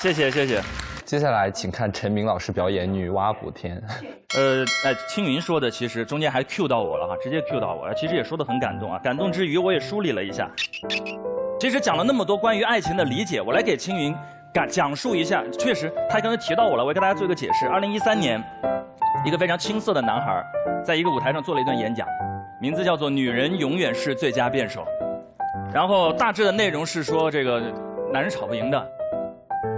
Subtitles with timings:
[0.00, 0.62] 谢谢谢谢。
[1.04, 3.82] 接下来，请看陈明老师表演《女娲补天》。
[4.38, 8.98] 呃，哎，青云说的其实中间还 Q 到我了哈，直接 Q 到我了，其实也说的很感动啊。
[9.02, 10.48] 感动之余，我也梳理了一下。
[11.58, 14.14] 其实讲了那么多关于爱情的理解，我来给青云
[14.54, 15.42] 讲讲述一下。
[15.58, 17.66] 确实，他刚才提到我了，我给大家做一个解释。
[17.66, 18.40] 二零一三年，
[19.24, 20.44] 一个非常青涩的男孩，
[20.84, 22.06] 在一个舞台上做了一段演讲，
[22.60, 24.82] 名字叫做《女人永远是最佳辩手》，
[25.74, 27.60] 然后大致的内容是说这个
[28.12, 28.88] 男人吵不赢的。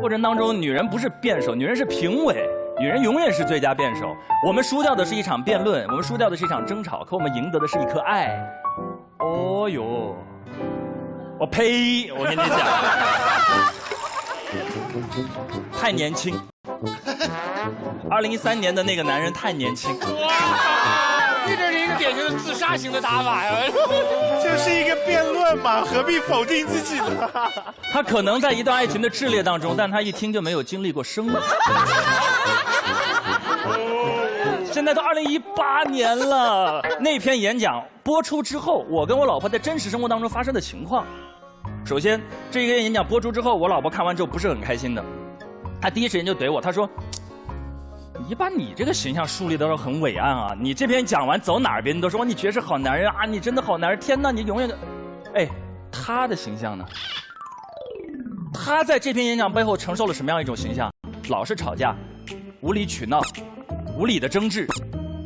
[0.00, 2.48] 过程当中，女人不是辩手，女人是评委。
[2.78, 4.16] 女人永远是最佳辩手。
[4.46, 8.40] 我们输掉的是一场辩论，我们输掉的是一场争吵，可我们赢得的是一颗爱。
[9.18, 10.16] 哦哟，
[11.38, 12.10] 我呸！
[12.12, 12.58] 我跟你讲，
[15.78, 16.34] 太年轻。
[18.10, 19.96] 二零一三年的那个男人太年轻。
[21.46, 23.52] 这就是一个典型的自杀型的打法呀！
[24.42, 27.28] 这是一个辩论嘛，何必否定自己呢？
[27.92, 31.34] 他可能在一段爱情的炽烈当中，但他一听就没有经历过生命。
[34.70, 41.04] 现在都二零一八年了，那篇演讲播出之后，我跟我老婆在真实生活当中发生的情况。
[41.84, 45.02] 首先，这个演讲播出之后，我老婆看完之后不是很开心的，
[45.80, 46.88] 他第一时间就怼我，他说。
[48.28, 50.56] 你把你这个形象树立的都很伟岸啊！
[50.56, 53.24] 你这篇讲完走哪儿别人都说你绝世好男人啊！
[53.24, 53.98] 你真的好男人！
[53.98, 54.78] 天哪，你永远的，
[55.34, 55.48] 哎，
[55.90, 56.84] 他的形象呢？
[58.52, 60.92] 他在这篇演讲背后承受了什么样一种形象？
[61.28, 61.96] 老是吵架，
[62.60, 63.20] 无理取闹，
[63.96, 64.68] 无理的争执。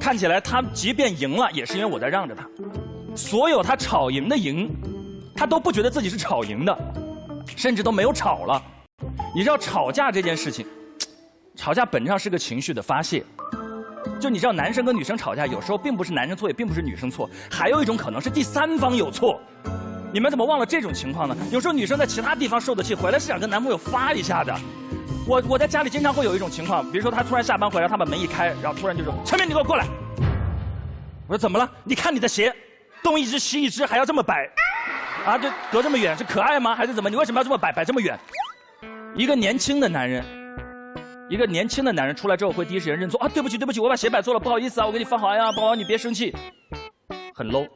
[0.00, 2.48] 看起来他即便赢了，也是因为我在让着他。
[3.14, 4.70] 所有他吵赢的赢，
[5.34, 6.78] 他都不觉得自己是吵赢的，
[7.56, 8.62] 甚至都没有吵了。
[9.36, 10.66] 你知道吵架这件事情？
[11.54, 13.22] 吵架本质上是个情绪的发泄，
[14.18, 19.38] 就你知道，男生跟女生吵架，有时候并不是男生错，也并不是女生错，还有一种可能是第三方有错。
[20.12, 21.36] 你们怎么忘了这种情况呢？
[21.50, 24.54] 有时候女生在其他地方受的气，回来是想跟男朋友发一下的。
[25.26, 29.84] 我我在家里经常会有一种情况，比如说她突然下班回来，她把门一开，然后突然就说：“陈明，你给我过来。”
[31.28, 31.70] 我说：“怎么了？
[31.84, 32.54] 你看你的鞋，
[33.02, 34.48] 东一只西一只，还要这么摆，
[35.26, 36.74] 啊，就隔这么远是可爱吗？
[36.74, 37.10] 还是怎么？
[37.10, 38.18] 你为什么要这么摆，摆这么远？”
[39.16, 40.24] 一个年轻的男人。
[41.28, 46.32] 一个年轻的男人出来之后会第一时间认错啊，对不起对不起，我把鞋摆错了，不好意思啊，我给你放好呀，宝宝你别生气，
[47.34, 47.66] 很 low，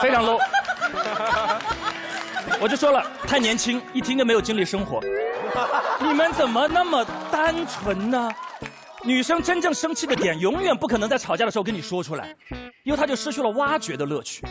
[0.00, 0.40] 非常 low，
[2.60, 4.98] 我就说了太年轻，一听就没有经历生活，
[6.00, 8.28] 你们怎么那么单纯呢？
[9.04, 12.34] 女生真正生气的点永远不可能在吵架的时候跟你说出来，
[12.82, 14.44] 因为她就失去了挖掘的乐趣，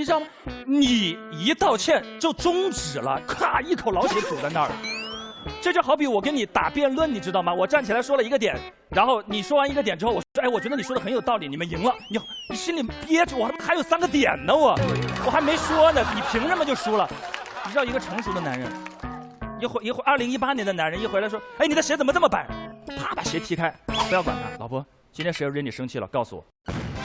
[0.00, 0.26] 你知道吗？
[0.64, 4.74] 你一道歉就终止了，咔一口老血堵在那儿了。
[5.60, 7.52] 这就好比我跟你打辩论，你知道吗？
[7.52, 8.58] 我站起来说了一个点，
[8.88, 12.18] 然后你说完一个点之后，我说：“哎，我觉得你说的很有道理，你们赢了。”你
[12.48, 14.70] 你心里憋着，我还有三个点呢，我
[15.26, 17.06] 我还没说呢，你凭什么就输了？
[17.66, 18.72] 你知道一个成熟的男人，
[19.60, 22.46] 一会一会二零一八年的男人一回来说：“哎，你的鞋怎么这么白？”
[22.96, 23.70] 啪把鞋踢开，
[24.08, 26.06] 不要管他，老婆，今天谁惹你生气了？
[26.06, 26.44] 告诉我。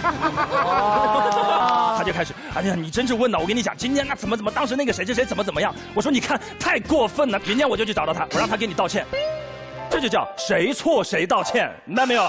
[1.97, 3.37] 他就开始，哎呀，你真是问呢！
[3.39, 5.73] 我跟你讲，今天那怎么怎么，当时那个谁谁谁怎么怎么样？
[5.93, 9.05] 我说你看太过分了，明天我就去找到他，我让他给你道歉。
[9.89, 12.23] 这就叫谁错谁道歉，明白没有？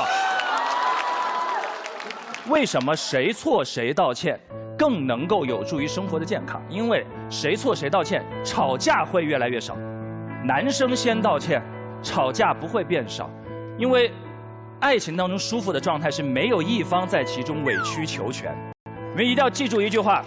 [2.48, 4.38] 为什么谁错谁道歉
[4.78, 6.62] 更能够有助于生活的健康？
[6.68, 9.76] 因为谁错谁道歉，吵架会越来越少。
[10.44, 11.60] 男生先道歉，
[12.02, 13.28] 吵架不会变少，
[13.78, 14.12] 因为。
[14.80, 18.54] 爱情当中舒服的状态是没有一方在其中委曲求全，
[19.10, 20.22] 你们一定要记住一句话：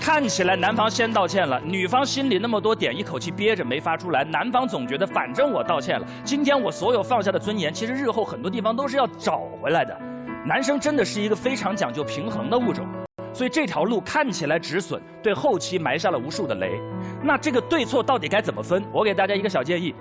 [0.00, 9.98] 看起来男方先道歉了，女方心里那么多点一口气憋着没发出来，男方总觉得反正我道歉了，今天我所有放下的尊严，其实日后很多地方都是要找回来的。
[10.46, 12.86] 男生真的是一个非常讲究平衡的物种，
[13.32, 16.78] 所以这条路看起来止损，对后期埋下了无数的雷。
[17.22, 18.84] 那这个对错到底该怎么分？
[18.92, 19.94] 我给大家一个小建议：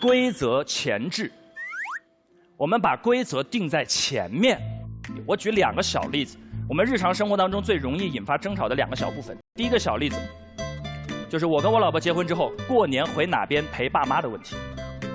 [0.00, 1.30] 规则前置。
[2.58, 4.58] 我们把规则定在前面。
[5.26, 9.36] 我举两个小例子，我们日常生活当中最容易引发争吵的两个小部分。
[9.54, 10.16] 第一个小例子，
[11.28, 14.56] 就是我跟我老婆结婚之后，过年回哪边陪爸妈的问题。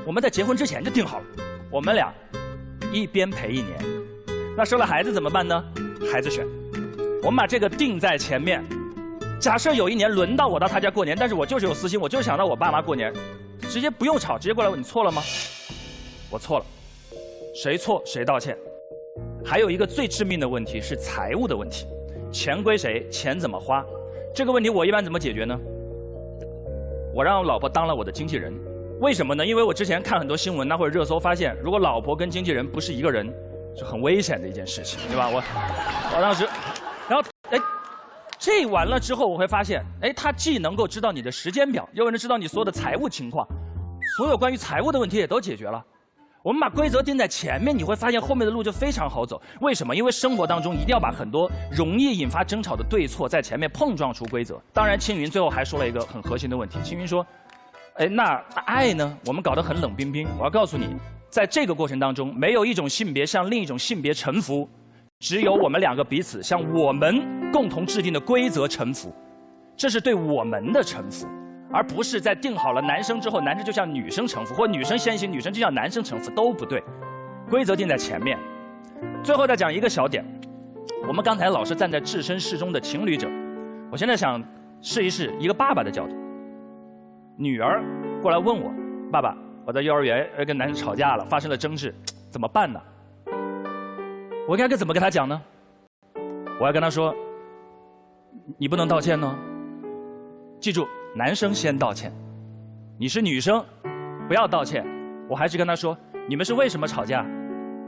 [0.05, 1.25] 我们在结婚之前就定好了，
[1.71, 2.13] 我们俩
[2.93, 3.75] 一边陪一年。
[4.55, 5.63] 那生了孩子怎么办呢？
[6.13, 6.45] 孩子选。
[7.23, 8.63] 我们把这个定在前面。
[9.39, 13.11] 假设有一年轮到我到他家过年，但是我就是有私心，我就是想到我爸妈过年，
[13.61, 15.23] 直接不用吵，直接过来问你错了吗？
[16.29, 16.65] 我错了。
[17.61, 18.57] 谁错谁道歉。
[19.45, 21.85] 还有一个最致命的问题是财务的问题，
[22.31, 23.85] 钱归谁，钱怎么花？
[24.33, 25.55] 这个问题我一般怎么解决呢？
[27.13, 28.51] 我让我老婆当了我的经纪人，
[28.99, 29.45] 为什么呢？
[29.45, 33.31] 因为我之前看很多新闻，那或者热搜发现，如果老婆跟经纪人不是一个人，
[33.77, 35.29] 是很危险的一件事情，对吧？
[35.29, 36.47] 我，我当时，
[37.07, 37.59] 然后，哎，
[38.39, 43.47] 这完了之后，我会发现，哎，他既能够知道你的时间表，又能知道你所有的财务情况。
[44.17, 45.85] 所有关于财务的问题也都解决了。
[46.43, 49.39] 我们把规则定在前面，你会发现后面的路就非常好走。
[49.59, 49.95] 为什么？
[49.95, 54.59] 因为生活当中一定要把很多容易引发争吵的对错在前面碰撞出规则。
[54.73, 56.79] 当然，青云最后还说了一个很核心的问题。
[56.83, 57.23] 青云说
[57.97, 59.17] ：“哎，那爱呢？
[59.27, 60.27] 我们搞得很冷冰冰。
[60.39, 60.87] 我要告诉你，
[61.29, 64.67] 在这个过程当中，没有一种性别向另一种性别臣服，
[65.19, 69.13] 只有我们两个彼此向我们共同制定的规则臣服，
[69.77, 71.27] 这是对我们的臣服。”
[71.73, 76.83] 而不是在定好了男生之后，男生就向女生臣服，或女生先行，女生就向男生臣服，都不对。
[77.49, 78.37] 规则定在前面。
[79.23, 80.23] 最后再讲一个小点，
[81.07, 83.29] 我们刚才老是站在置身事中的情侣者，
[83.91, 84.43] 我现在想
[84.81, 86.15] 试一试一个爸爸的角度。
[87.37, 87.83] 女儿
[88.21, 88.71] 过来问我，
[89.11, 89.35] 爸爸，
[89.65, 91.93] 我在幼儿园跟男生吵架了，发生了争执，
[92.29, 92.81] 怎么办呢？
[94.47, 95.41] 我该该怎么跟他讲呢？
[96.59, 97.15] 我要跟他说，
[98.57, 99.35] 你不能道歉呢。
[100.59, 100.87] 记住。
[101.13, 102.09] 男生先道歉，
[102.97, 103.61] 你是女生，
[104.29, 104.85] 不要道歉。
[105.27, 107.25] 我还是跟他说，你们是为什么吵架？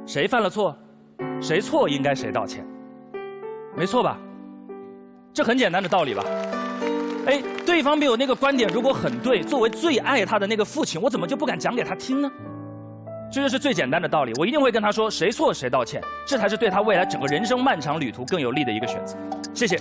[0.06, 0.78] 谁犯了错？
[1.42, 2.66] 谁错应该谁道歉，
[3.78, 4.20] 没错吧？
[5.34, 6.22] 这很简单的道理吧？
[7.26, 12.30] 哎，对方没有那个观点，如果很对，作为最爱他的那个父亲，我怎么就不敢讲给他听呢？
[13.32, 14.34] 这就是最简单的道理。
[14.38, 19.16] 我一定会跟他说，谁错谁道歉，这才是对他未来整个人生漫长旅途更有利的一个选择。
[19.54, 19.80] 谢谢。